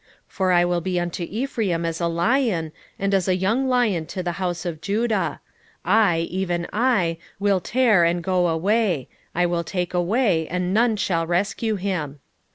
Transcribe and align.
5:14 0.27 0.27
For 0.29 0.51
I 0.51 0.65
will 0.65 0.81
be 0.81 0.99
unto 0.99 1.27
Ephraim 1.29 1.85
as 1.85 2.01
a 2.01 2.07
lion, 2.07 2.71
and 2.97 3.13
as 3.13 3.27
a 3.27 3.35
young 3.35 3.67
lion 3.69 4.07
to 4.07 4.23
the 4.23 4.31
house 4.41 4.65
of 4.65 4.81
Judah: 4.81 5.41
I, 5.85 6.21
even 6.31 6.65
I, 6.73 7.19
will 7.37 7.59
tear 7.59 8.03
and 8.03 8.23
go 8.23 8.47
away; 8.47 9.09
I 9.35 9.45
will 9.45 9.63
take 9.63 9.93
away, 9.93 10.47
and 10.47 10.73
none 10.73 10.95
shall 10.97 11.27
rescue 11.27 11.75
him. 11.75 12.19